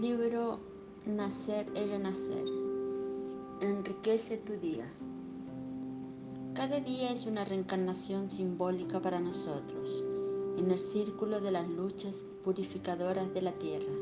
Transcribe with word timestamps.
libro 0.00 0.60
Nacer 1.06 1.66
y 1.74 1.80
Renacer. 1.80 2.44
Enriquece 3.60 4.36
tu 4.36 4.52
día. 4.52 4.88
Cada 6.54 6.78
día 6.78 7.10
es 7.10 7.26
una 7.26 7.44
reencarnación 7.44 8.30
simbólica 8.30 9.02
para 9.02 9.18
nosotros, 9.18 10.04
en 10.56 10.70
el 10.70 10.78
círculo 10.78 11.40
de 11.40 11.50
las 11.50 11.68
luchas 11.68 12.26
purificadoras 12.44 13.34
de 13.34 13.42
la 13.42 13.50
tierra. 13.52 13.92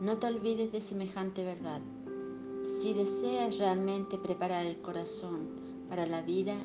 No 0.00 0.18
te 0.18 0.26
olvides 0.26 0.72
de 0.72 0.80
semejante 0.80 1.44
verdad. 1.44 1.80
Si 2.80 2.92
deseas 2.92 3.58
realmente 3.58 4.18
preparar 4.18 4.66
el 4.66 4.78
corazón 4.78 5.48
para 5.88 6.06
la 6.06 6.22
vida 6.22 6.56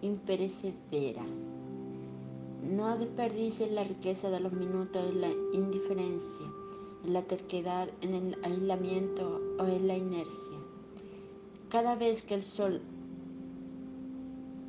imperecedera, 0.00 1.26
no 2.62 2.96
desperdicies 2.96 3.70
la 3.70 3.84
riqueza 3.84 4.30
de 4.30 4.40
los 4.40 4.52
minutos 4.54 5.04
en 5.10 5.20
la 5.20 5.30
indiferencia 5.52 6.46
en 6.46 6.61
la 7.04 7.22
terquedad, 7.22 7.88
en 8.00 8.14
el 8.14 8.38
aislamiento 8.42 9.40
o 9.58 9.66
en 9.66 9.88
la 9.88 9.96
inercia. 9.96 10.56
Cada 11.68 11.96
vez 11.96 12.22
que 12.22 12.34
el 12.34 12.42
sol 12.42 12.80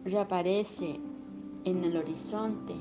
reaparece 0.06 1.00
en 1.66 1.84
el 1.84 1.98
horizonte, 1.98 2.74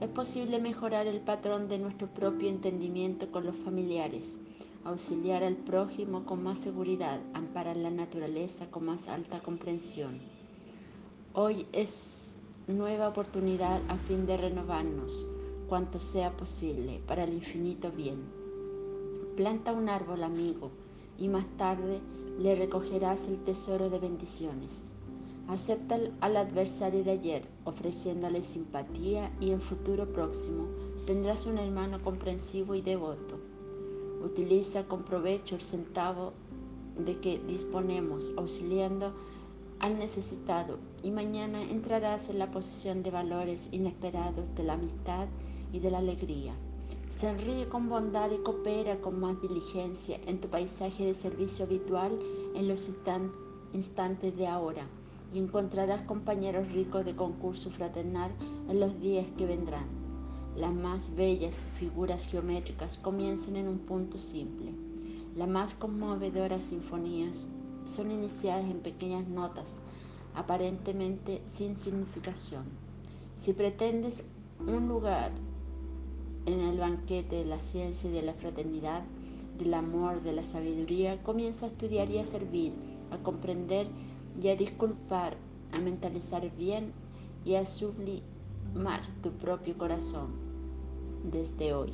es 0.00 0.08
posible 0.08 0.60
mejorar 0.60 1.06
el 1.06 1.20
patrón 1.20 1.68
de 1.68 1.78
nuestro 1.78 2.08
propio 2.08 2.48
entendimiento 2.48 3.30
con 3.30 3.44
los 3.44 3.56
familiares, 3.56 4.38
auxiliar 4.84 5.44
al 5.44 5.56
prójimo 5.56 6.24
con 6.24 6.42
más 6.42 6.58
seguridad, 6.58 7.20
amparar 7.34 7.76
la 7.76 7.90
naturaleza 7.90 8.70
con 8.70 8.86
más 8.86 9.08
alta 9.08 9.40
comprensión. 9.40 10.20
Hoy 11.34 11.66
es 11.72 12.38
nueva 12.66 13.08
oportunidad 13.08 13.80
a 13.88 13.96
fin 13.96 14.26
de 14.26 14.36
renovarnos 14.36 15.28
cuanto 15.68 16.00
sea 16.00 16.36
posible 16.36 17.00
para 17.06 17.24
el 17.24 17.34
infinito 17.34 17.92
bien. 17.92 18.39
Planta 19.40 19.72
un 19.72 19.88
árbol 19.88 20.22
amigo 20.22 20.70
y 21.16 21.28
más 21.28 21.46
tarde 21.56 22.02
le 22.38 22.56
recogerás 22.56 23.26
el 23.26 23.42
tesoro 23.42 23.88
de 23.88 23.98
bendiciones. 23.98 24.92
Acepta 25.48 25.98
al 26.20 26.36
adversario 26.36 27.02
de 27.04 27.12
ayer, 27.12 27.48
ofreciéndole 27.64 28.42
simpatía 28.42 29.34
y 29.40 29.52
en 29.52 29.62
futuro 29.62 30.12
próximo 30.12 30.66
tendrás 31.06 31.46
un 31.46 31.56
hermano 31.56 32.02
comprensivo 32.02 32.74
y 32.74 32.82
devoto. 32.82 33.40
Utiliza 34.22 34.86
con 34.86 35.04
provecho 35.04 35.54
el 35.54 35.62
centavo 35.62 36.34
de 36.98 37.18
que 37.20 37.38
disponemos, 37.38 38.34
auxiliando 38.36 39.14
al 39.78 39.98
necesitado, 39.98 40.76
y 41.02 41.12
mañana 41.12 41.62
entrarás 41.62 42.28
en 42.28 42.38
la 42.38 42.50
posición 42.50 43.02
de 43.02 43.10
valores 43.10 43.70
inesperados 43.72 44.54
de 44.54 44.64
la 44.64 44.74
amistad 44.74 45.28
y 45.72 45.78
de 45.78 45.90
la 45.90 45.96
alegría. 45.96 46.52
Sonríe 47.08 47.68
con 47.68 47.88
bondad 47.88 48.30
y 48.30 48.38
coopera 48.38 49.00
con 49.00 49.20
más 49.20 49.40
diligencia 49.42 50.18
en 50.26 50.40
tu 50.40 50.48
paisaje 50.48 51.04
de 51.06 51.14
servicio 51.14 51.64
habitual 51.64 52.18
en 52.54 52.68
los 52.68 52.90
instantes 53.72 54.36
de 54.36 54.46
ahora 54.46 54.86
y 55.32 55.38
encontrarás 55.38 56.02
compañeros 56.02 56.72
ricos 56.72 57.04
de 57.04 57.14
concurso 57.14 57.70
fraternal 57.70 58.32
en 58.68 58.80
los 58.80 58.98
días 59.00 59.26
que 59.36 59.46
vendrán. 59.46 59.86
Las 60.56 60.72
más 60.72 61.14
bellas 61.14 61.64
figuras 61.74 62.26
geométricas 62.26 62.98
comienzan 62.98 63.56
en 63.56 63.68
un 63.68 63.78
punto 63.78 64.18
simple. 64.18 64.72
Las 65.36 65.48
más 65.48 65.74
conmovedoras 65.74 66.64
sinfonías 66.64 67.48
son 67.84 68.10
iniciadas 68.10 68.68
en 68.68 68.80
pequeñas 68.80 69.28
notas, 69.28 69.80
aparentemente 70.34 71.40
sin 71.44 71.78
significación. 71.78 72.64
Si 73.36 73.52
pretendes 73.52 74.28
un 74.58 74.88
lugar 74.88 75.30
en 76.46 76.60
el 76.60 76.78
banquete 76.78 77.36
de 77.36 77.44
la 77.44 77.60
ciencia 77.60 78.10
y 78.10 78.12
de 78.12 78.22
la 78.22 78.34
fraternidad, 78.34 79.02
del 79.58 79.74
amor, 79.74 80.22
de 80.22 80.32
la 80.32 80.44
sabiduría, 80.44 81.22
comienza 81.22 81.66
a 81.66 81.68
estudiar 81.68 82.10
y 82.10 82.18
a 82.18 82.24
servir, 82.24 82.72
a 83.10 83.18
comprender 83.18 83.86
y 84.40 84.48
a 84.48 84.56
disculpar, 84.56 85.36
a 85.72 85.78
mentalizar 85.78 86.50
bien 86.56 86.92
y 87.44 87.54
a 87.54 87.66
sublimar 87.66 89.02
tu 89.22 89.30
propio 89.32 89.76
corazón 89.76 90.30
desde 91.30 91.74
hoy. 91.74 91.92